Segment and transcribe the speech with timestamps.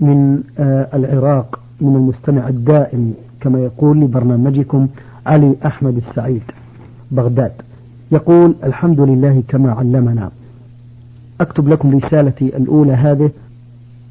[0.00, 4.88] من آه، العراق من المستمع الدائم كما يقول لبرنامجكم
[5.26, 6.42] علي أحمد السعيد
[7.10, 7.52] بغداد.
[8.12, 10.30] يقول الحمد لله كما علمنا.
[11.40, 13.30] أكتب لكم رسالتي الأولى هذه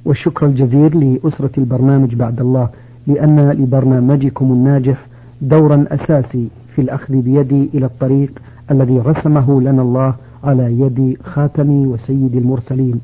[0.06, 2.70] والشكر الجزير لأسرة البرنامج بعد الله
[3.08, 5.06] لأن لبرنامجكم الناجح
[5.42, 8.32] دورا أساسي في الأخذ بيدي إلى الطريق
[8.72, 10.14] الذي رسمه لنا الله
[10.44, 13.02] على يد خاتم وسيد المرسلين.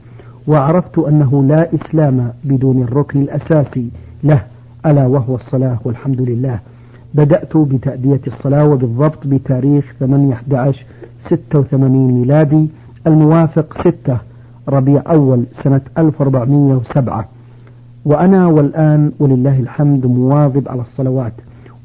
[0.48, 3.90] وعرفت أنه لا إسلام بدون الركن الأساسي
[4.23, 4.44] له
[4.86, 6.59] ألا وهو الصلاة والحمد لله.
[7.14, 10.86] بدأت بتأدية الصلاة وبالضبط بتاريخ 8 11
[11.30, 12.67] 86 ميلادي
[13.08, 14.17] الموافق 6
[14.70, 17.26] ربيع أول سنة 1407
[18.05, 21.34] وأنا والآن ولله الحمد مواظب على الصلوات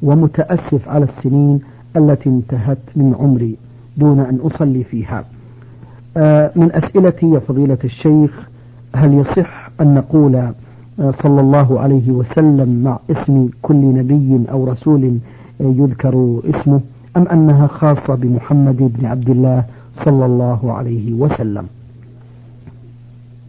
[0.03, 1.59] ومتأسف على السنين
[1.97, 3.57] التي انتهت من عمري
[3.97, 5.25] دون أن أصلي فيها.
[6.55, 8.47] من أسئلتي يا فضيلة الشيخ
[8.95, 15.17] هل يصح أن نقول آه، صلى الله عليه وسلم مع اسم كل نبي أو رسول
[15.61, 16.81] آه، يذكر اسمه
[17.17, 19.63] أم أنها خاصة بمحمد بن عبد الله
[20.05, 21.67] صلى الله عليه وسلم؟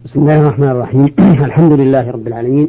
[0.05, 1.05] بسم الله الرحمن الرحيم.
[1.49, 2.67] الحمد لله رب العالمين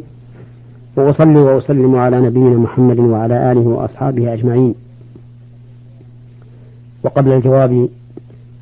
[0.95, 4.75] وأصلي وأسلم على نبينا محمد وعلى آله وأصحابه أجمعين.
[7.03, 7.89] وقبل الجواب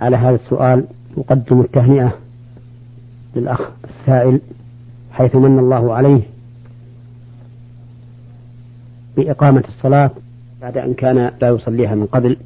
[0.01, 0.83] على هذا السؤال
[1.17, 2.17] أقدم التهنئة
[3.35, 4.39] للأخ السائل
[5.11, 6.21] حيث من الله عليه
[9.17, 10.11] بإقامة الصلاة
[10.61, 12.37] بعد أن كان لا يصليها من قبل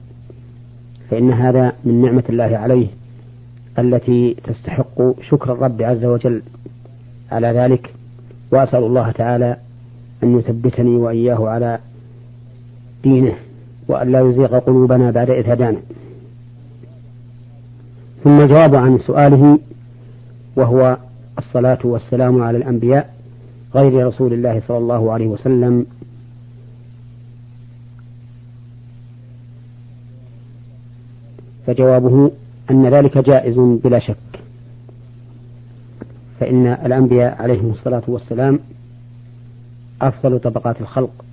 [1.09, 2.87] فإن هذا من نعمة الله عليه
[3.79, 6.41] التي تستحق شكر الرب عز وجل
[7.31, 7.93] على ذلك.
[8.51, 9.57] وأسأل الله تعالى
[10.23, 11.79] أن يثبتني وإياه على
[13.03, 13.33] دينه
[13.87, 15.77] وأن لا يزيغ قلوبنا بعد إذ هدانا.
[18.23, 19.59] ثم الجواب عن سؤاله
[20.55, 20.97] وهو
[21.37, 23.13] الصلاة والسلام على الأنبياء
[23.75, 25.85] غير رسول الله صلى الله عليه وسلم.
[31.67, 32.31] فجوابه
[32.71, 34.15] أن ذلك جائز بلا شك
[36.39, 38.59] فإن الأنبياء عليهم الصلاة والسلام
[40.01, 41.25] أفضل طبقات الخلق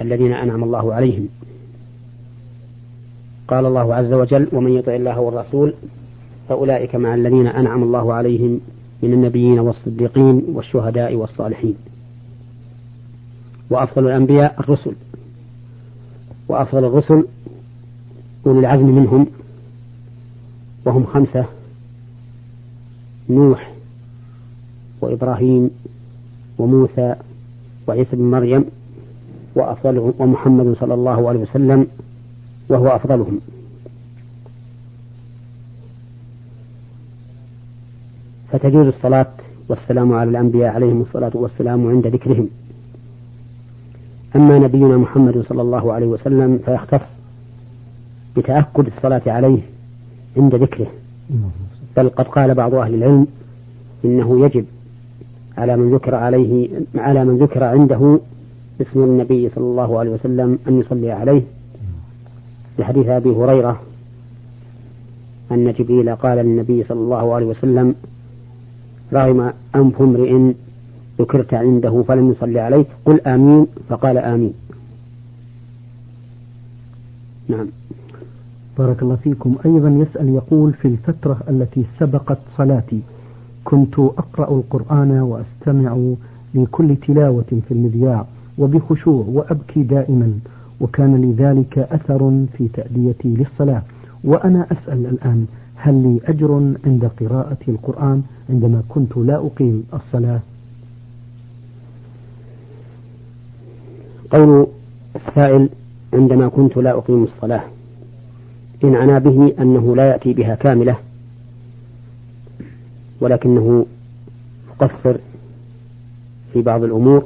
[0.00, 1.28] الذين أنعم الله عليهم.
[3.48, 5.74] قال الله عز وجل ومن يطع الله والرسول
[6.48, 8.60] فأولئك مع الذين أنعم الله عليهم
[9.02, 11.74] من النبيين والصديقين والشهداء والصالحين.
[13.70, 14.92] وأفضل الأنبياء الرسل.
[16.48, 17.24] وأفضل الرسل
[18.46, 19.26] أولي العزم منهم
[20.84, 21.46] وهم خمسة
[23.30, 23.72] نوح
[25.00, 25.70] وإبراهيم
[26.58, 27.14] وموسى
[27.88, 28.64] وعيسى بن مريم
[29.54, 31.86] وأفضلهم ومحمد صلى الله عليه وسلم
[32.68, 33.40] وهو أفضلهم.
[38.52, 39.26] فتجوز الصلاة
[39.68, 42.48] والسلام على الأنبياء عليهم الصلاة والسلام عند ذكرهم.
[44.36, 47.06] أما نبينا محمد صلى الله عليه وسلم فيختص
[48.36, 49.58] بتأكد الصلاة عليه
[50.36, 50.86] عند ذكره.
[51.96, 53.26] بل قد قال بعض أهل العلم
[54.04, 54.64] إنه يجب
[55.58, 58.20] على من ذكر عليه على من ذكر عنده
[58.80, 61.42] اسم النبي صلى الله عليه وسلم أن يصلي عليه.
[62.78, 63.80] لحديث أبي هريرة
[65.52, 67.94] أن جبريل قال للنبي صلى الله عليه وسلم
[69.12, 70.52] رغم أنف امرئ
[71.18, 73.66] ذكرت عنده فلم يصلي عليك قل آمين.
[73.88, 74.52] فقال آمين.
[77.48, 77.66] نعم.
[78.78, 79.56] بارك الله فيكم.
[79.66, 83.00] أيضا يسأل يقول في الفترة التي سبقت صلاتي
[83.64, 85.98] كنت أقرأ القرآن وأستمع
[86.54, 88.26] لكل تلاوة في المذياع
[88.58, 90.38] وبخشوع وأبكي دائما
[90.80, 93.82] وكان لذلك أثر في تأديتي للصلاة.
[94.24, 95.46] وأنا أسأل الآن
[95.76, 100.40] هل لي أجر عند قراءة القرآن عندما كنت لا أقيم الصلاة؟
[104.32, 104.66] قول
[105.16, 105.68] السائل
[106.14, 107.62] عندما كنت لا أقيم الصلاة
[108.84, 110.96] إن عنا به أنه لا يأتي بها كاملة
[113.20, 113.86] ولكنه
[114.70, 115.16] مقصر
[116.52, 117.24] في بعض الأمور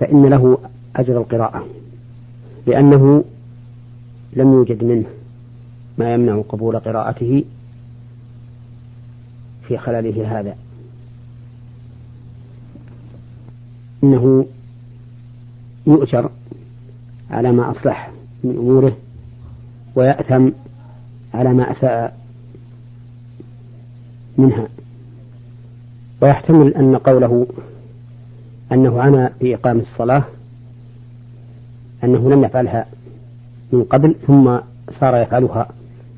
[0.00, 0.58] فإن له
[0.96, 1.66] أجر القراءة
[2.66, 3.24] لأنه
[4.32, 5.06] لم يوجد منه
[5.98, 7.44] ما يمنع قبول قراءته
[9.68, 10.56] في خلله هذا.
[14.04, 14.46] إنه
[15.86, 16.30] يؤجر
[17.30, 18.10] على ما أصلح
[18.44, 18.96] من أموره
[19.94, 20.48] ويأثم
[21.34, 22.18] على ما أساء
[24.38, 24.68] منها.
[26.22, 27.46] ويحتمل أن قوله
[28.72, 30.24] أنه عنا بإقامة الصلاة
[32.04, 32.86] أنه لم يفعلها
[33.72, 34.58] من قبل ثم
[35.00, 35.68] صار يفعلها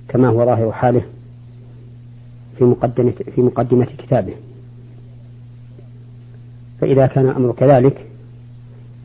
[0.08, 1.02] كما هو ظاهر حاله
[2.58, 4.34] في مقدمة في مقدمة كتابه.
[6.80, 8.06] فإذا كان الأمر كذلك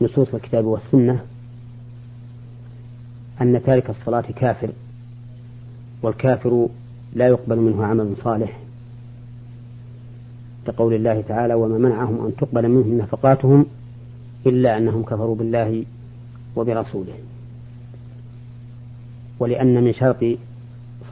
[0.00, 1.20] نصوص الكتاب والسنة
[3.40, 4.70] أن تارك الصلاة كافر
[6.02, 6.68] والكافر
[7.14, 8.58] لا يقبل منه عمل صالح
[10.66, 13.66] كقول الله تعالى وما منعهم أن تقبل منهم نفقاتهم
[14.46, 15.84] إلا أنهم كفروا بالله
[16.58, 17.14] وبرسوله.
[19.38, 20.24] ولأن من شرط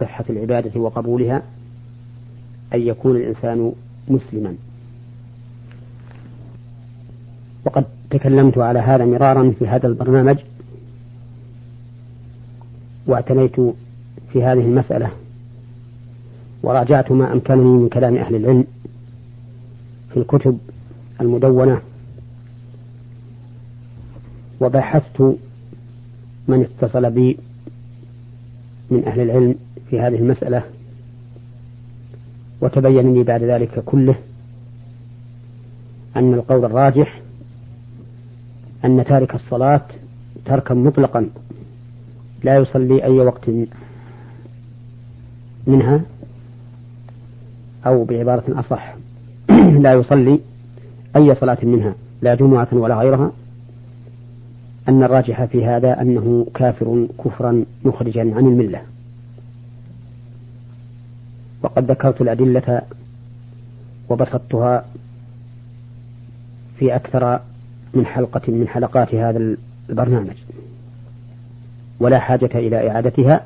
[0.00, 1.42] صحة العبادة وقبولها
[2.74, 3.72] أن يكون الإنسان
[4.08, 4.54] مسلما.
[7.64, 10.36] وقد تكلمت على هذا مرارا في هذا البرنامج
[13.06, 13.60] واعتنيت
[14.32, 15.10] في هذه المسألة
[16.62, 18.64] وراجعت ما أمكنني من كلام أهل العلم
[20.10, 20.58] في الكتب
[21.20, 21.80] المدونة
[24.60, 25.20] وبحثت
[26.48, 27.38] من اتصل بي
[28.90, 29.54] من أهل العلم
[29.90, 30.62] في هذه المسألة
[32.60, 34.14] وتبين لي بعد ذلك كله
[36.16, 37.20] أن القول الراجح
[38.84, 39.82] أن تارك الصلاة
[40.44, 41.28] تركا مطلقا
[42.44, 43.50] لا يصلي أي وقت
[45.66, 46.00] منها
[47.86, 48.96] أو بعبارة أصح
[49.84, 50.40] لا يصلي
[51.16, 53.32] أي صلاة منها لا جمعة ولا غيرها
[54.88, 58.82] أن الراجح في هذا أنه كافر كفرا مخرجا عن الملة.
[61.62, 62.82] وقد ذكرت الأدلة
[64.08, 64.84] وبسطتها
[66.78, 67.40] في أكثر
[67.94, 69.56] من حلقة من حلقات هذا
[69.88, 70.36] البرنامج.
[72.00, 73.44] ولا حاجة إلى إعادتها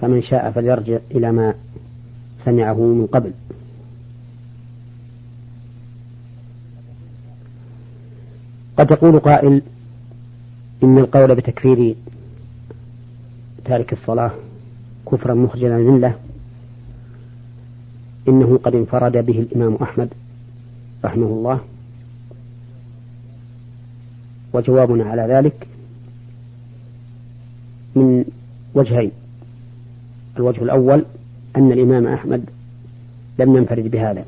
[0.00, 1.54] فمن شاء فليرجع إلى ما
[2.44, 3.32] سمعه من قبل.
[8.78, 9.62] قد يقول قائل
[10.82, 11.94] إن القول بتكفير
[13.64, 14.30] تارك الصلاة
[15.12, 16.14] كفرا مخرجا عن
[18.28, 20.08] إنه قد انفرد به الإمام أحمد
[21.04, 21.60] رحمه الله.
[24.52, 25.66] وجوابنا على ذلك
[27.96, 28.24] من
[28.74, 29.10] وجهين.
[30.36, 31.04] الوجه الأول
[31.56, 32.44] أن الإمام أحمد
[33.38, 34.24] لم ينفرد بهذا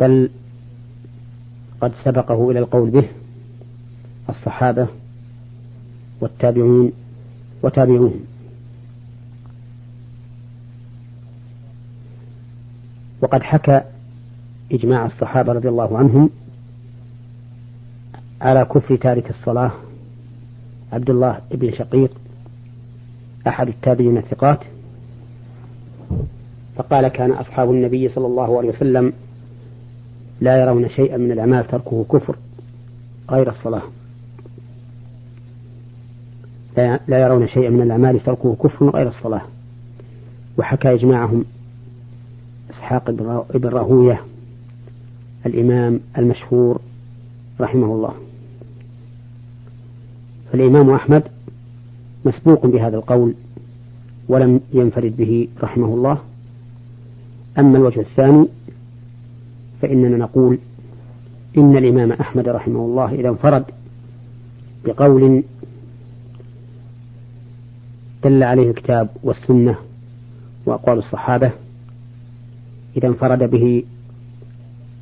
[0.00, 0.30] بل
[1.80, 3.08] قد سبقه إلى القول به.
[4.28, 4.88] الصحابة
[6.20, 6.92] والتابعون
[7.62, 8.20] وتابعوهم.
[13.20, 13.80] وقد حكى
[14.72, 16.30] إجماع الصحابة رضي الله عنهم
[18.40, 19.70] على كفر تارك الصلاة
[20.92, 22.10] عبد الله بن شقيق
[23.46, 24.60] أحد التابعين الثقات.
[26.76, 29.12] فقال كان أصحاب النبي صلى الله عليه وسلم
[30.40, 32.36] لا يرون شيئا من الأعمال تركه كفر
[33.30, 33.82] غير الصلاة.
[36.76, 39.42] لا يرون شيئا من الأعمال تركه كفر غير الصلاة.
[40.58, 41.44] وحكى إجماعهم
[42.70, 43.10] إسحاق
[43.54, 44.20] بن راهوية
[45.46, 46.80] الإمام المشهور
[47.60, 48.14] رحمه الله.
[50.52, 51.22] فالإمام أحمد
[52.24, 53.34] مسبوق بهذا القول
[54.28, 56.18] ولم ينفرد به رحمه الله.
[57.58, 58.48] أما الوجه الثاني
[59.82, 60.58] فإننا نقول
[61.58, 63.64] إن الإمام أحمد رحمه الله إذا انفرد
[64.84, 65.42] بقول
[68.24, 69.76] دل عليه الكتاب والسنة
[70.66, 71.50] وأقوال الصحابة
[72.96, 73.84] إذا انفرد به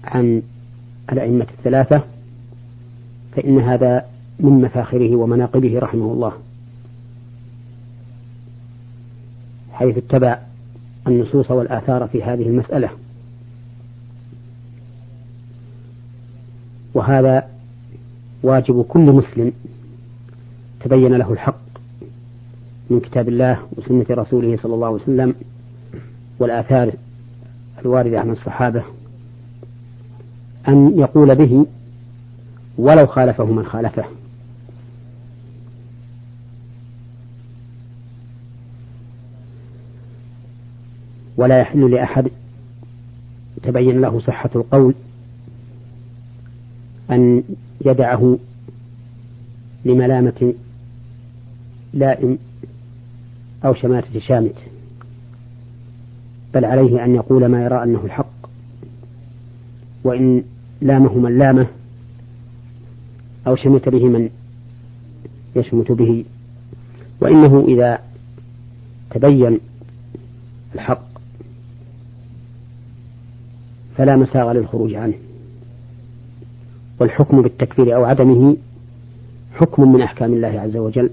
[0.05, 0.43] عن
[1.13, 2.03] الأئمة الثلاثة
[3.37, 4.07] فإن هذا
[4.41, 6.33] من مفاخره ومناقبه رحمه الله.
[9.73, 10.39] حيث اتبع
[11.07, 12.91] النصوص والآثار في هذه المسألة.
[16.95, 17.49] وهذا
[18.43, 19.53] واجب كل مسلم
[20.81, 21.72] تبين له الحق.
[22.91, 25.35] من كتاب الله وسنة رسوله صلى الله عليه وسلم
[26.39, 26.93] والآثار
[27.79, 28.83] الواردة عن الصحابة
[30.69, 31.67] أن يقول به
[32.79, 34.05] ولو خالفه من خالفه.
[41.37, 42.29] ولا يحل لأحد
[43.63, 44.95] تبين له صحة القول
[47.11, 47.43] أن
[47.87, 48.39] يدعه
[49.85, 50.55] لملامة
[51.95, 52.39] لائم
[53.65, 54.55] أو شماتة شامت
[56.55, 58.33] بل عليه أن يقول ما يرى أنه الحق.
[60.05, 60.43] وإن
[60.81, 61.67] لامه من لامه
[63.47, 64.31] أو شمت به من
[65.57, 66.25] يشمت به.
[67.21, 67.99] وإنه إذا
[69.11, 69.61] تبين
[70.75, 71.03] الحق
[73.97, 75.15] فلا مساغ للخروج عنه.
[77.01, 78.57] والحكم بالتكفير أو عدمه
[79.55, 81.11] حكم من أحكام الله عز وجل.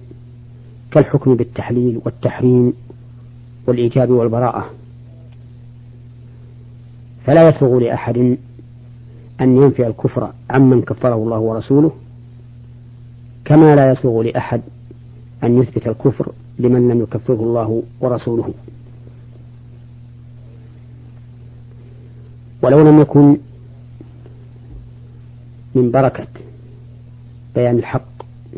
[0.92, 2.74] كالحكم بالتحليل والتحريم
[3.68, 4.70] والإيجاب والبراءة.
[7.26, 8.38] فلا يسوغ لأحد
[9.42, 11.92] أن ينفي الكفر عمن كفره الله ورسوله
[13.46, 14.62] كما لا يسوغ لأحد
[15.44, 18.54] أن يثبت الكفر لمن لم يكفره الله ورسوله.
[22.62, 23.38] ولو لم يكن
[25.76, 26.28] من بركة
[27.56, 28.06] بيان الحق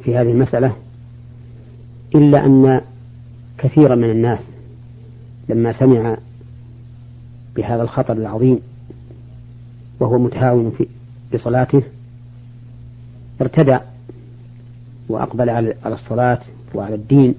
[0.04, 0.76] في هذه المسألة
[2.16, 2.82] إلا أن
[3.58, 4.40] كثيرا من الناس
[5.50, 6.18] لما سمع
[7.56, 8.60] بهذا الخطر العظيم
[10.00, 10.88] وهو متهاون في
[11.34, 11.84] بصلاته
[13.42, 13.78] ارتدى
[15.10, 16.40] وأقبل على الصلاة
[16.76, 17.36] وعلى الدين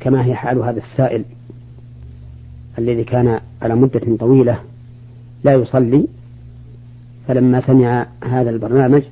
[0.00, 1.24] كما هي حال هذا السائل
[2.78, 4.60] الذي كان على مدة طويلة
[5.44, 6.06] لا يصلي
[7.28, 9.02] فلما سمع هذا البرنامج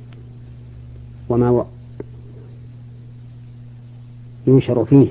[1.29, 1.67] وما
[4.49, 5.09] ينشر فيه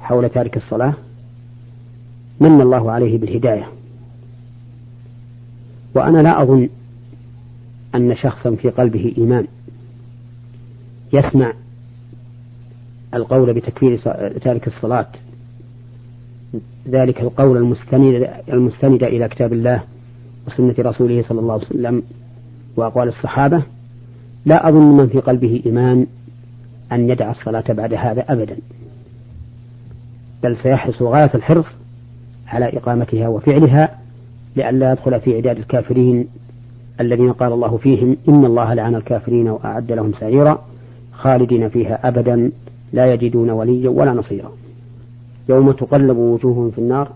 [0.00, 0.94] حول تارك الصلاة
[2.40, 3.68] من الله عليه بالهداية.
[5.94, 6.68] وأنا لا أظن
[7.94, 9.46] أن شخصا في قلبه إيمان
[11.12, 11.52] يسمع
[13.14, 13.98] القول بتكفير
[14.38, 15.06] تارك الصلاة.
[16.88, 19.82] ذلك القول المستند المستند إلى كتاب الله
[20.46, 22.02] وسنة رسوله صلى الله عليه وسلم
[22.76, 23.62] وأقوال الصحابة.
[24.46, 26.06] لا أظن من في قلبه إيمان
[26.92, 28.56] أن يدع الصلاة بعد هذا أبدا.
[30.42, 31.66] بل سيحرص غاية الحرص
[32.48, 33.98] على إقامتها وفعلها
[34.56, 36.28] لئلا يدخل في عداد الكافرين
[37.00, 40.64] الذين قال الله فيهم إن الله لعن الكافرين وأعد لهم سعيرا
[41.12, 42.50] خالدين فيها أبدا
[42.92, 44.52] لا يجدون وليا ولا نصيرا.
[45.48, 47.12] يوم تقلب وجوههم في النار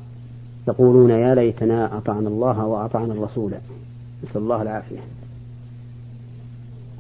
[0.68, 3.52] يقولون يا ليتنا أطعنا الله وأطعنا الرسول.
[4.25, 4.98] نسأل الله العافية.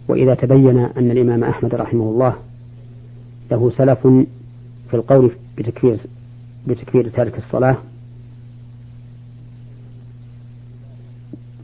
[0.08, 2.34] وإذا تبين أن الإمام أحمد رحمه الله
[3.50, 4.06] له سلف
[4.90, 5.98] في القول بتكفير
[6.66, 7.76] بتكفير تارك الصلاة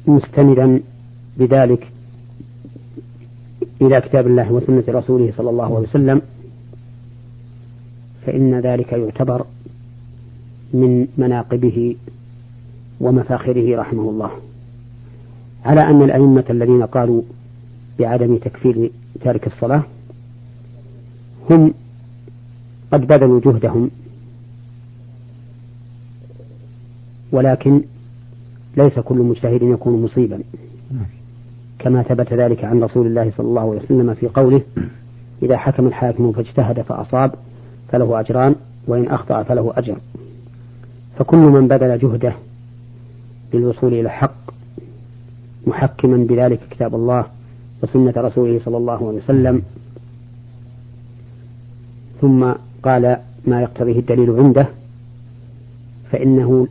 [0.06, 0.80] مستندا
[1.36, 1.88] بذلك
[3.82, 6.22] إلى كتاب الله وسنة رسوله صلى الله عليه وسلم
[8.26, 9.46] فإن ذلك يعتبر
[10.72, 11.96] من مناقبه
[13.00, 14.30] ومفاخره رحمه الله.
[15.64, 17.22] على أن الأئمة الذين قالوا
[17.98, 18.90] بعدم تكفير
[19.24, 19.82] تارك الصلاة
[21.50, 21.74] هم
[22.92, 23.90] قد بذلوا جهدهم.
[27.32, 27.82] ولكن
[28.76, 30.40] ليس كل مجتهد يكون مصيبا.
[31.78, 34.62] كما ثبت ذلك عن رسول الله صلى الله عليه وسلم في قوله
[35.42, 37.34] إذا حكم الحاكم فاجتهد فأصاب
[37.92, 38.54] فله أجران
[38.86, 39.96] وإن أخطأ فله أجر.
[41.18, 42.34] فكل من بذل جهده
[43.54, 44.34] للوصول إلى الحق
[45.66, 47.24] محكما بذلك كتاب الله
[47.82, 49.62] وسنة رسوله صلى الله عليه وسلم
[52.24, 52.52] ثم
[52.82, 53.16] قال
[53.46, 54.68] ما يقتضيه الدليل عنده
[56.12, 56.68] فإنه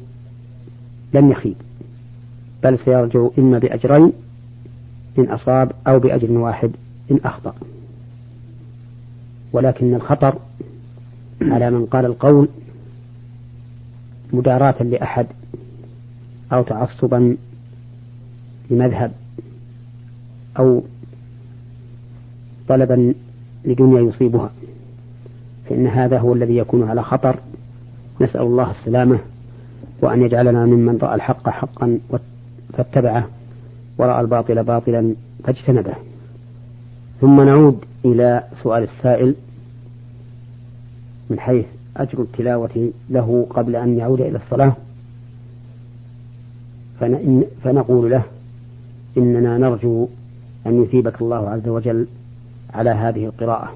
[1.13, 1.55] لن يخيب
[2.63, 4.11] بل سيرجو إما بأجرين
[5.19, 6.71] إن أصاب أو بأجر واحد
[7.11, 7.55] إن أخطأ.
[9.53, 10.39] ولكن الخطر
[11.41, 12.47] على من قال القول
[14.33, 15.27] مداراة لأحد
[16.53, 17.37] أو تعصبا
[18.69, 19.11] لمذهب
[20.59, 20.83] أو
[22.67, 23.13] طلبا
[23.65, 24.51] لدنيا يصيبها.
[25.69, 27.39] فإن هذا هو الذي يكون على خطر.
[28.21, 29.19] نسأل الله السلامة
[30.01, 31.99] وأن يجعلنا ممن رأى الحق حقا
[32.73, 33.27] فاتبعه
[33.97, 35.93] ورأى الباطل باطلا فاجتنبه.
[37.21, 39.35] ثم نعود إلى سؤال السائل
[41.29, 41.65] من حيث
[41.97, 44.73] أجر التلاوة له قبل أن يعود إلى الصلاة.
[47.63, 48.23] فنقول له
[49.17, 50.07] إننا نرجو
[50.67, 52.07] أن يثيبك الله عز وجل
[52.73, 53.75] على هذه القراءة.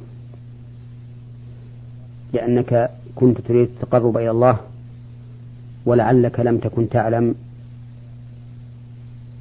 [2.34, 4.58] لأنك كنت تريد التقرب إلى الله
[5.86, 7.36] ولعلك لم تكن تعلم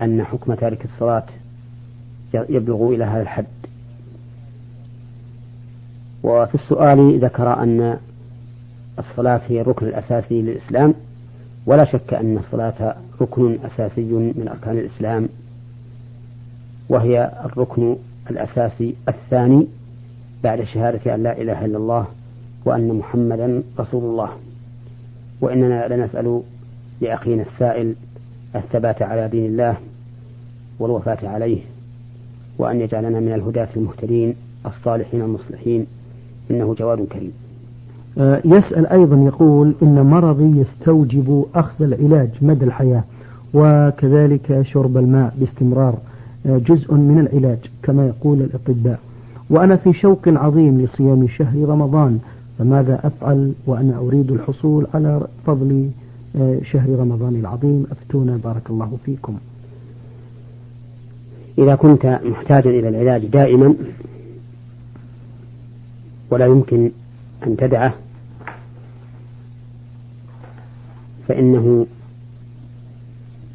[0.02, 1.25] أن حكم تارك الصلاة
[2.35, 3.47] يبلغ إلى هذا الحد.
[6.23, 7.99] وفي السؤال ذكر أن
[8.99, 10.95] الصلاة هي الركن الأساسي للإسلام
[11.66, 15.28] ولا شك أن الصلاة ركن أساسي من أركان الإسلام
[16.88, 17.97] وهي الركن
[18.31, 19.66] الأساسي الثاني
[20.45, 22.07] بعد شهادة أن لا إله إلا الله
[22.66, 24.28] وأن محمدا رسول الله.
[25.40, 26.40] وإننا لنسأل
[27.00, 27.94] لأخينا السائل
[28.56, 29.76] الثبات على دين الله
[30.78, 31.58] والوفاة عليه
[32.58, 34.35] وأن يجعلنا من الهداة المهتدين
[34.66, 35.87] الصالحين المصلحين.
[36.50, 37.32] إنه جواد كريم.
[38.18, 43.04] آه، يسأل أيضا يقول إن مرضي يستوجب أخذ العلاج مدى الحياة
[43.54, 45.94] وكذلك شرب الماء باستمرار
[46.46, 48.99] آه، جزء من العلاج كما يقول الأطباء.
[49.50, 52.18] وأنا في شوق عظيم لصيام شهر رمضان
[52.59, 55.91] فماذا أفعل وأنا أريد الحصول على فضل
[56.37, 59.39] آه، شهر رمضان العظيم؟ أفتونا بارك الله فيكم.
[61.59, 63.75] إذا كنت محتاجا إلى العلاج دائما
[66.31, 66.91] ولا يمكن
[67.47, 67.95] أن تدعه
[71.29, 71.87] فإنه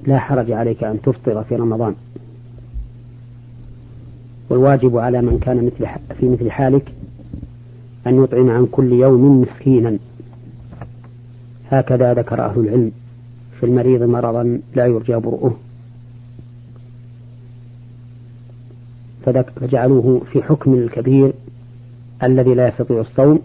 [0.07, 1.95] لا حرج عليك أن تفطر في رمضان.
[4.49, 5.87] والواجب على من كان مثل
[6.19, 6.91] في مثل حالك
[8.07, 9.97] أن يطعم عن كل يوم مسكينا.
[11.69, 12.91] هكذا ذكر أهل العلم
[13.59, 15.57] في المريض مرضا لا يرجى برؤه.
[19.55, 21.33] فجعلوه في حكم الكبير
[22.23, 23.39] الذي لا يستطيع الصوم.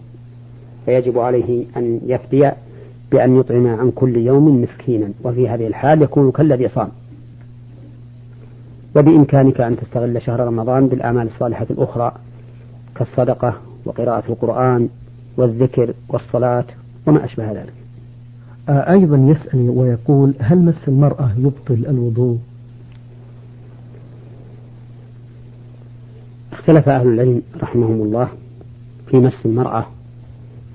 [0.85, 2.51] فيجب عليه أن يفدي
[3.11, 5.09] بأن يطعم عن كل يوم مسكينا.
[5.23, 6.89] وفي هذه الحال يكون كالذي صام.
[8.95, 12.11] وبإمكانك أن تستغل شهر رمضان بالأعمال الصالحة الأخرى
[12.95, 14.89] كالصدقة وقراءة القرآن
[15.37, 16.65] والذكر والصلاة
[17.07, 17.73] وما أشبه ذلك.
[18.69, 22.37] أيضا يسأل ويقول هل مس المرأة يبطل الوضوء؟
[26.51, 28.29] اختلف أهل العلم رحمهم الله
[29.07, 29.85] في مس المرأة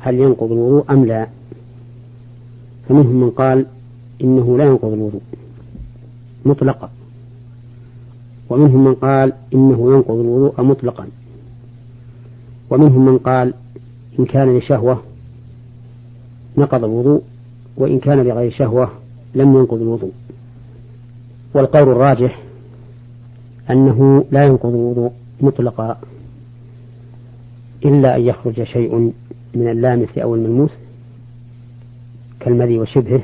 [0.01, 1.27] هل ينقض الوضوء أم لا؟
[2.89, 3.67] فمنهم من قال
[4.23, 5.23] إنه لا ينقض الوضوء
[6.45, 6.91] مطلقا.
[8.51, 11.07] ومنهم من قال إنه ينقض الوضوء مطلقا.
[12.73, 13.55] ومنهم من قال
[14.19, 15.03] إن كان لشهوة
[16.59, 17.23] نقض الوضوء
[17.77, 18.91] وإن كان لغير شهوة
[19.35, 20.13] لم ينقض الوضوء.
[21.55, 22.43] والقول الراجح
[23.71, 26.01] أنه لا ينقض الوضوء مطلقا
[27.85, 29.13] إلا أن يخرج شيء
[29.55, 30.71] من اللامس أو الملموس
[32.41, 33.23] كالمذي وشبهه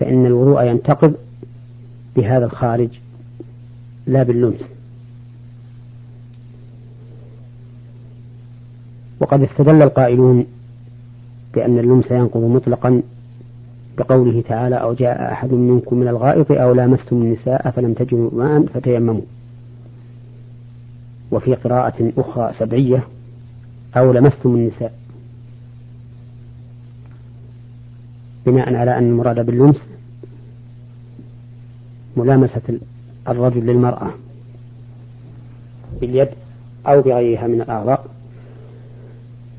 [0.00, 1.14] فإن الوضوء ينتقض
[2.16, 2.88] بهذا الخارج
[4.06, 4.60] لا باللمس.
[9.20, 10.46] وقد استدل القائلون
[11.54, 13.02] بأن اللمس ينقض مطلقا
[13.98, 19.20] بقوله تعالى أو جاء أحد منكم من الغائط أو لامستم النساء فلم تجدوا ماء فتيمموا.
[21.30, 23.04] وفي قراءة أخرى سبعية
[23.96, 24.92] أو لمستم النساء.
[28.46, 29.80] بناء على أن المراد باللمس
[32.16, 32.78] ملامسة
[33.28, 34.10] الرجل للمرأة
[36.00, 36.28] باليد
[36.86, 38.15] أو بغيرها من الأعضاء.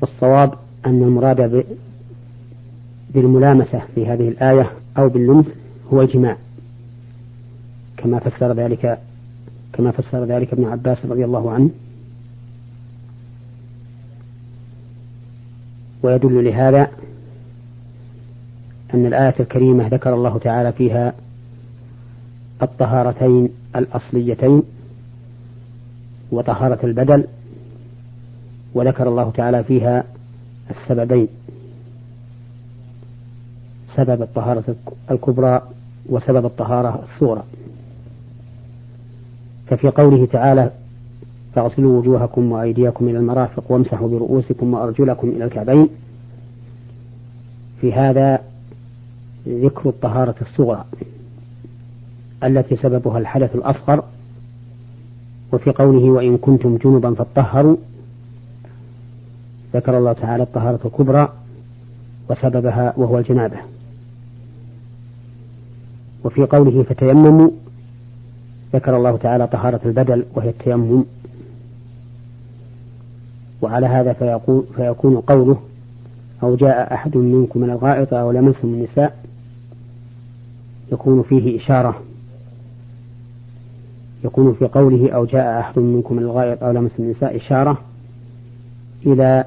[0.00, 0.54] والصواب
[0.86, 1.64] أن المراد
[3.14, 5.46] بالملامسة في هذه الآية أو باللمس
[5.92, 6.36] هو الجماع.
[7.96, 8.98] كما فسر ذلك
[9.72, 11.70] كما فسر ذلك ابن عباس رضي الله عنه.
[16.02, 16.90] ويدل لهذا
[18.94, 21.14] أن الآية الكريمة ذكر الله تعالى فيها
[22.62, 24.62] الطهارتين الأصليتين
[26.30, 27.24] وطهارة البدل
[28.74, 30.04] وذكر الله تعالى فيها
[30.70, 31.28] السببين.
[33.96, 34.76] سبب الطهارة
[35.10, 35.62] الكبرى
[36.08, 37.42] وسبب الطهارة الصغرى.
[39.66, 40.70] ففي قوله تعالى
[41.54, 45.88] فاغسلوا وجوهكم وأيديكم إلى المرافق وامسحوا برؤوسكم وأرجلكم إلى الكعبين
[47.80, 48.40] في هذا
[49.48, 50.84] ذكر الطهارة الصغرى
[52.44, 54.04] التي سببها الحدث الأصغر.
[55.52, 57.76] وفي قوله وإن كنتم جنبا فاطهروا
[59.74, 61.32] ذكر الله تعالى الطهارة الكبرى
[62.30, 63.56] وسببها وهو الجنابة.
[66.24, 67.50] وفي قوله فتيمموا
[68.74, 71.04] ذكر الله تعالى طهارة البدل وهي التيمم.
[73.62, 75.60] وعلى هذا فيقول فيكون قوله
[76.42, 79.24] أو جاء أحد منكم من الغائط أو لمسهم النساء
[80.92, 82.02] يكون فيه إشارة.
[84.24, 87.78] يكون في قوله أو جاء أحد منكم من الغائط أو لمس النساء إشارة
[89.06, 89.44] إلى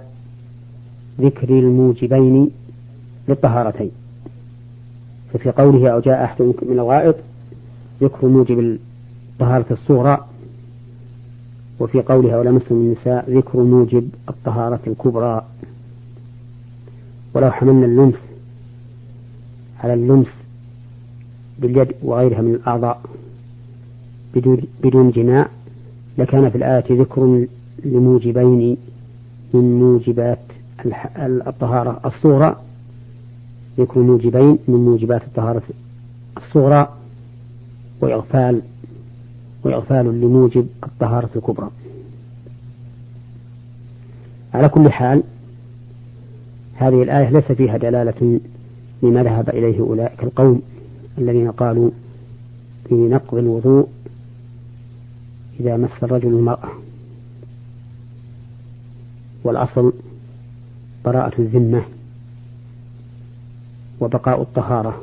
[1.21, 2.49] ذكر الموجبين
[3.29, 3.91] للطهارتين.
[5.33, 7.15] ففي قوله أو جاء أحد من الغائط
[8.01, 8.77] ذكر موجب
[9.33, 10.27] الطهارة الصغرى.
[11.79, 15.45] وفي قوله أو لمس النساء ذكر موجب الطهارة الكبرى.
[17.33, 18.15] ولو حملنا اللمس
[19.83, 20.27] على اللمس
[21.59, 23.01] باليد وغيرها من الأعضاء
[24.35, 25.47] بدون, بدون جماع
[26.17, 27.45] لكان في الآية ذكر
[27.85, 28.77] لموجبين
[29.53, 30.39] من موجبات
[31.47, 32.55] الطهارة الصغرى
[33.79, 35.63] ذكر موجبين من موجبات الطهارة
[36.37, 36.89] الصغرى
[38.01, 38.61] وإغفال
[39.63, 41.69] وإغفال لموجب الطهارة الكبرى.
[44.53, 45.23] على كل حال
[46.75, 48.39] هذه الآية ليس فيها دلالة
[49.03, 50.61] لما ذهب إليه أولئك القوم
[51.17, 51.91] الذين قالوا
[52.89, 53.87] في نقض الوضوء
[55.59, 56.69] إذا مس الرجل المرأة.
[59.43, 59.93] والأصل
[61.05, 61.83] براءة الذمة
[63.99, 65.01] وبقاء الطهارة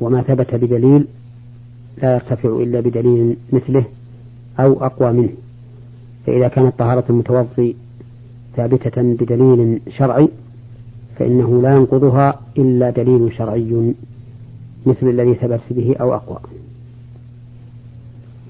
[0.00, 1.06] وما ثبت بدليل
[2.02, 3.84] لا يرتفع إلا بدليل مثله
[4.60, 5.32] أو أقوى منه
[6.26, 7.76] فإذا كانت طهارة المتوضي
[8.56, 10.28] ثابتة بدليل شرعي
[11.18, 13.94] فإنه لا ينقضها إلا دليل شرعي
[14.86, 16.38] مثل الذي ثبت به أو أقوى.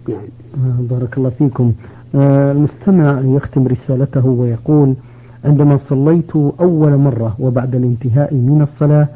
[0.09, 0.19] نعم.
[0.57, 1.73] آه، بارك الله فيكم.
[2.15, 4.95] آه، المستمع يختم رسالته ويقول
[5.45, 9.09] عندما صليت أول مرة وبعد الانتهاء من الصلاة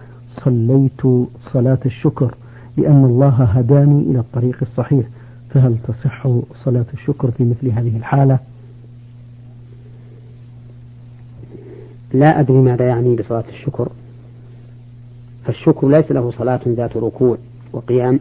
[0.44, 2.34] صليت صلاة الشكر
[2.76, 5.06] لأن الله هداني إلى الطريق الصحيح.
[5.50, 6.28] فهل تصح
[6.64, 8.38] صلاة الشكر في مثل هذه الحالة؟
[12.12, 13.88] لا أدري ماذا يعني بصلاة الشكر.
[15.44, 17.36] فالشكر ليس له صلاة ذات ركوع
[17.72, 18.20] وقيام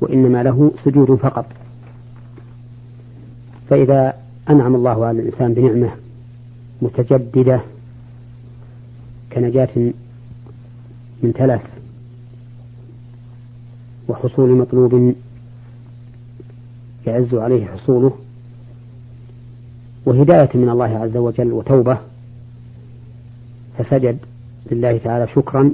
[0.00, 1.46] وإنما له سجود فقط.
[3.70, 4.14] فإذا
[4.50, 5.90] أنعم الله على الإنسان بنعمة
[6.82, 7.60] متجددة
[9.32, 9.92] كنجاة
[11.22, 11.62] من تلف
[14.08, 15.14] وحصول مطلوب
[17.06, 18.12] يعز عليه حصوله
[20.06, 21.98] وهداية من الله عز وجل وتوبة
[23.78, 24.18] فسجد
[24.70, 25.72] لله تعالى شكرا.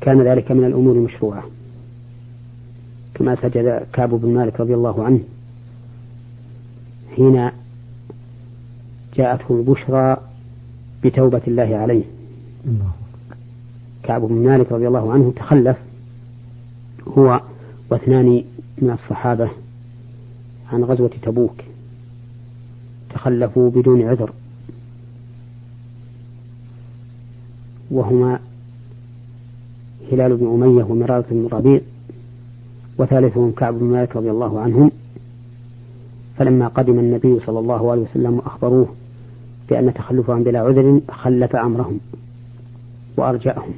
[0.00, 1.42] كان ذلك من الأمور المشروعة.
[3.14, 5.20] كما سجد كعب بن مالك رضي الله عنه
[7.16, 7.50] حين
[9.16, 10.16] جاءته البشرى
[11.04, 12.02] بتوبة الله عليه.
[14.02, 15.76] كعب بن مالك رضي الله عنه تخلف
[17.18, 17.40] هو
[17.90, 18.44] واثنان
[18.78, 19.50] من الصحابة
[20.72, 21.56] عن غزوة تبوك.
[23.14, 24.32] تخلفوا بدون عذر.
[27.90, 28.40] وهما
[30.12, 31.80] هلال بن أمية ومرارة بن ربيع
[32.98, 34.90] وثالثهم كعب بن مالك رضي الله عنهم.
[36.38, 38.88] فلما قدم النبي صلى الله عليه وسلم وأخبروه
[39.70, 42.00] بأن تخلفهم بلا عذر خلف أمرهم
[43.16, 43.74] وأرجأهم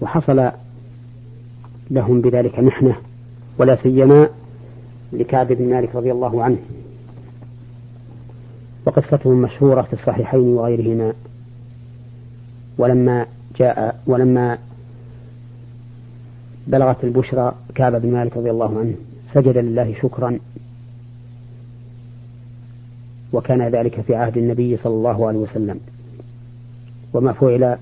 [0.00, 0.50] وحصل
[1.90, 2.96] لهم بذلك محنة
[3.58, 4.28] ولا سيما
[5.12, 6.58] لكعب بن مالك رضي الله عنه.
[8.86, 11.12] وقصتهم مشهورة في الصحيحين وغيرهما.
[12.78, 13.26] ولما
[13.58, 14.58] جاء ولما
[16.66, 18.94] بلغت البشرى كعب بن مالك رضي الله عنه
[19.34, 20.38] سجد لله شكرا
[23.32, 25.80] وكان ذلك في عهد النبي صلى الله عليه وسلم.
[27.14, 27.76] وما فعل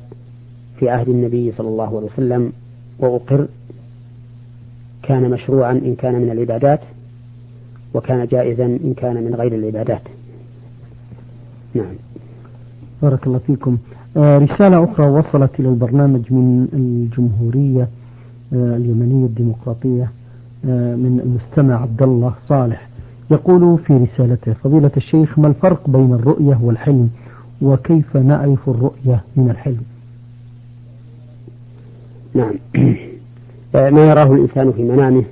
[0.78, 2.52] في عهد النبي صلى الله عليه وسلم
[2.98, 3.46] وأقر
[5.02, 6.80] كان مشروعا إن كان من العبادات
[7.94, 10.02] وكان جائزا إن كان من غير العبادات.
[11.74, 11.94] نعم.
[13.02, 13.78] بارك الله فيكم.
[14.16, 17.88] آه رسالة أخرى وصلت إلى البرنامج من الجمهورية
[18.52, 20.10] آه اليمنية الديمقراطية
[20.64, 22.87] آه من المستمع عبد الله صالح.
[23.30, 27.10] يقول في رسالته فضيلة الشيخ ما الفرق بين الرؤية والحلم؟
[27.62, 29.82] وكيف نعرف الرؤية من الحلم؟
[32.34, 32.54] نعم.
[33.94, 35.24] ما يراه الإنسان في منامه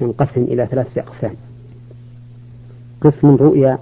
[0.00, 1.34] ينقسم إلى ثلاثة أقسام.
[3.00, 3.78] قسم رؤيا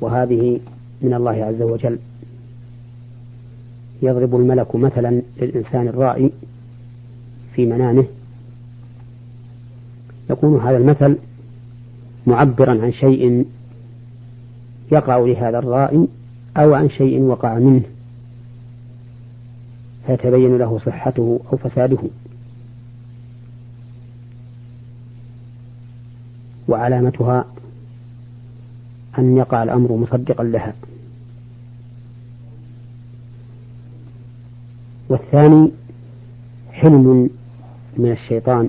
[0.00, 0.60] وهذه
[1.02, 1.98] من الله عز وجل.
[4.02, 6.32] يضرب الملك مثلا للإنسان الرائي
[7.54, 8.04] في منامه.
[10.30, 11.18] يكون هذا المثل
[12.26, 13.46] معبرا عن شيء
[14.92, 16.08] يقع لهذا الرائي
[16.56, 17.82] أو عن شيء وقع منه
[20.06, 21.98] فيتبين له صحته أو فساده.
[26.68, 27.44] وعلامتها
[29.18, 30.74] أن يقع الأمر مصدقا لها.
[35.08, 35.70] والثاني
[36.72, 37.30] حلم
[37.96, 38.68] من الشيطان.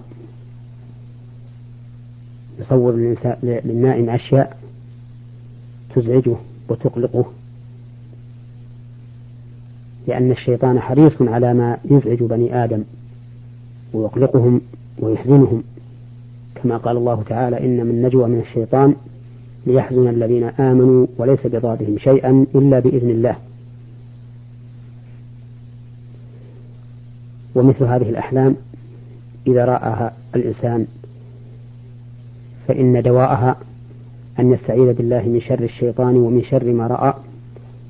[2.60, 4.58] يصور للنائم أشياء
[5.96, 6.36] تزعجه
[6.70, 7.26] وتقلقه.
[10.08, 12.84] لأن الشيطان حريص على ما يزعج بني آدم
[13.94, 14.62] ويقلقهم
[15.00, 15.64] ويحزنهم.
[16.56, 18.96] كما قال الله تعالى إن من نجوى من الشيطان
[19.68, 23.36] ليحزن الذين آمنوا وليس بضادهم شيئا إلا بإذن الله.
[27.56, 28.56] ومثل هذه الأحلام
[29.48, 30.88] إذا رآها الإنسان
[32.68, 33.56] فإن دواءها
[34.40, 37.14] أن يستعيذ بالله من شر الشيطان ومن شر ما رأى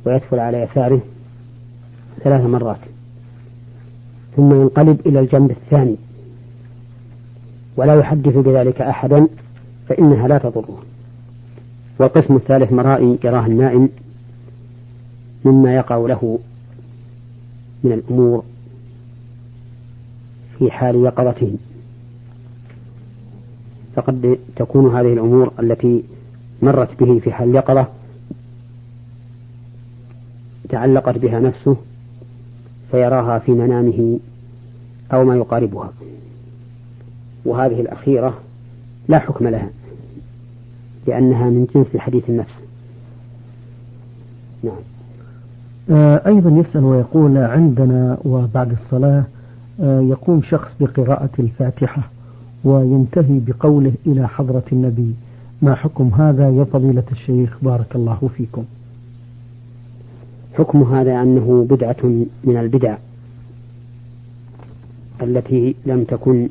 [0.06, 1.02] ويدخل على يساره
[2.24, 2.78] ثلاث مرات.
[4.36, 5.96] ثم ينقلب إلى الجنب الثاني.
[7.78, 9.28] ولا يحدث بذلك أحدا
[9.90, 10.84] فإنها لا تضره.
[12.00, 13.90] والقسم الثالث مرائي يراه النائم
[15.46, 16.40] مما يقع له
[17.84, 18.44] من الأمور
[20.60, 21.54] في حال يقظته.
[23.98, 26.04] فقد تكون هذه الأمور التي
[26.62, 27.88] مرت به في حال اليقظة
[30.70, 31.78] تعلقت بها نفسه
[32.92, 34.20] فيراها في منامه
[35.14, 35.92] أو ما يقاربها.
[37.46, 38.38] وهذه الأخيرة
[39.08, 39.70] لا حكم لها
[41.08, 42.54] لأنها من جنس حديث النفس.
[44.64, 44.80] نعم.
[45.92, 49.24] آه أيضا يسأل ويقول عندنا وبعد الصلاة
[49.82, 52.10] آه يقوم شخص بقراءة الفاتحة.
[52.68, 55.14] وينتهي بقوله إلى حضرة النبي
[55.62, 58.64] ما حكم هذا يا فضيلة الشيخ؟ بارك الله فيكم.
[60.54, 62.04] حكم هذا أنه بدعة
[62.44, 62.98] من البدع
[65.22, 66.50] التي لم تكن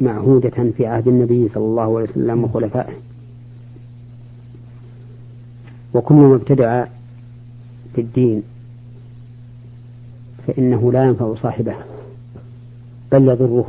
[0.00, 2.94] معهودة في عهد النبي صلى الله عليه وسلم وخلفائه.
[5.94, 6.84] وكل ما ابتدع
[7.94, 8.42] في الدين
[10.46, 11.74] فإنه لا ينفع صاحبه
[13.12, 13.68] بل يضره.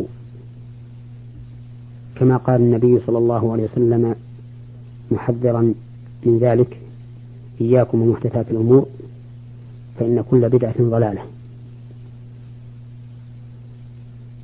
[2.15, 4.15] كما قال النبي صلى الله عليه وسلم
[5.11, 5.73] محذرا
[6.25, 6.77] من ذلك
[7.61, 8.85] إياكم ومحدثات الأمور
[9.99, 11.21] فإن كل بدعة ضلالة.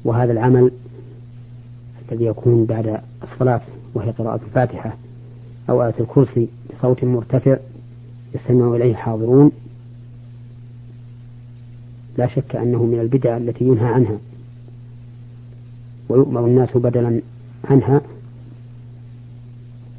[0.03, 0.71] وهذا العمل
[2.12, 3.62] الذي يكون بعد الصلاة
[3.93, 4.95] وهي قراءة الفاتحة
[5.69, 7.57] أو آية الكرسي بصوت مرتفع
[8.36, 9.51] يستمع إليه حاضرون
[12.17, 14.17] لا شك أنه من البدع التي ينهى عنها.
[16.10, 17.21] ويؤمر الناس بدلا
[17.69, 18.02] عنها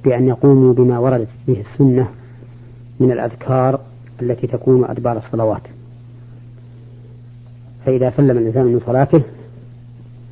[0.04, 2.08] بأن يقوموا بما وردت به السنة
[3.00, 3.80] من الأذكار
[4.22, 5.62] التي تكون أدبار الصلوات.
[7.86, 9.22] فإذا سلم الإنسان من صلاته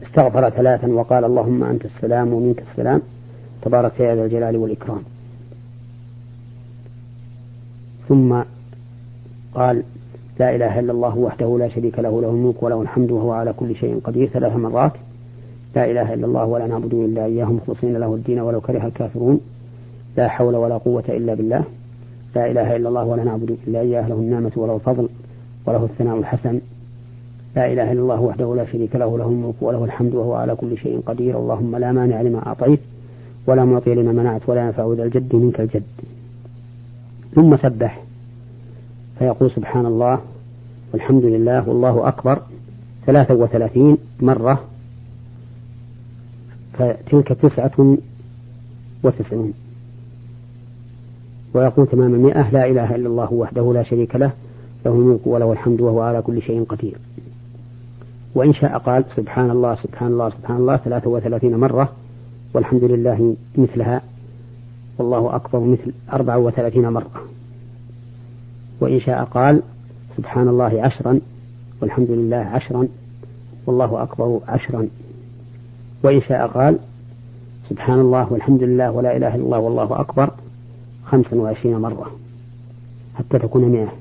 [0.02, 3.02] استغفر ثلاثا وقال اللهم أنت السلام ومنك السلام
[3.62, 5.02] تبارك يا ذا الجلال والإكرام.
[8.08, 8.42] ثم
[9.54, 9.82] قال
[10.38, 13.76] لا إله إلا الله وحده لا شريك له له الملك وله الحمد وهو على كل
[13.76, 14.92] شيء قدير ثلاث مرات.
[15.74, 19.40] لا إله إلا الله ولا نعبد إلا إياه مخلصين له الدين ولو كره الكافرون.
[20.16, 21.64] لا حول ولا قوة إلا بالله.
[22.36, 24.08] لا إله إلا الله ولا نعبد إلا إياه.
[24.08, 25.08] له النعمة وله الفضل
[25.66, 26.60] وله الثناء الحسن.
[27.56, 30.76] لا إله إلا الله وحده لا شريك له له الملك وله الحمد وهو على كل
[30.76, 31.38] شيء قدير.
[31.38, 32.80] اللهم لا مانع لما أعطيت
[33.46, 35.82] ولا معطي لما منعت ولا ينفع ذا الجد منك الجد.
[37.34, 38.02] ثم سبح.
[39.18, 40.18] فيقول سبحان الله
[40.92, 42.42] والحمد لله والله أكبر.
[43.06, 44.64] ثلاثة وثلاثين مرة
[46.80, 47.96] فتلك تسعة
[49.02, 49.52] وتسعون.
[51.54, 54.32] ويقول تمام المئة لا إله إلا الله وحده لا شريك له
[54.86, 56.96] له الملك وله الحمد وهو على كل شيء قدير.
[58.34, 61.92] وإن شاء قال سبحان الله سبحان الله سبحان الله ثلاثة وثلاثين مرة
[62.54, 64.02] والحمد لله مثلها
[64.98, 67.24] والله أكبر مثل أربعة وثلاثين مرة.
[68.80, 69.62] وإن شاء قال
[70.16, 71.20] سبحان الله عشرا
[71.82, 72.88] والحمد لله عشرا
[73.66, 74.88] والله أكبر عشرا.
[76.02, 76.78] وإن شاء قال
[77.70, 80.30] سبحان الله والحمد لله ولا إله إلا الله والله أكبر
[81.04, 82.10] خمسا وعشرين مرة
[83.14, 83.92] حتى تكون مئة.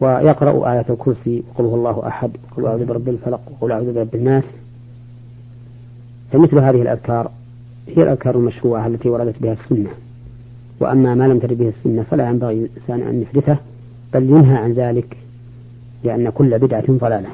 [0.00, 4.44] ويقرأ آية الكرسي وقل هو الله أحد وقل أعوذ برب الفلق وقل أعوذ برب الناس.
[6.32, 7.30] فمثل هذه الأذكار
[7.88, 9.90] هي الأذكار المشروعة التي وردت بها السنة.
[10.80, 13.56] وأما ما لم ترد به السنة فلا ينبغي الإنسان أن يحدثه
[14.14, 15.16] بل ينهى عن ذلك
[16.04, 17.28] لأن كل بدعة ضلالة.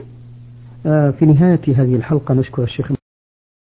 [1.18, 2.92] في نهاية هذه الحلقة نشكر الشيخ